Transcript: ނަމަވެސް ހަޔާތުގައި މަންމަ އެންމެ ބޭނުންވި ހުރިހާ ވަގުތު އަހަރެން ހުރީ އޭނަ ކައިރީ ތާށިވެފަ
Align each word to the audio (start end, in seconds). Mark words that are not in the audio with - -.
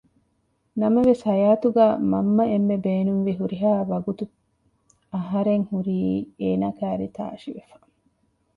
ނަމަވެސް 0.81 1.23
ހަޔާތުގައި 1.29 1.95
މަންމަ 2.11 2.43
އެންމެ 2.51 2.75
ބޭނުންވި 2.85 3.33
ހުރިހާ 3.39 3.71
ވަގުތު 3.91 4.23
އަހަރެން 5.13 5.65
ހުރީ 5.71 5.99
އޭނަ 6.41 6.69
ކައިރީ 6.77 7.07
ތާށިވެފަ 7.15 7.75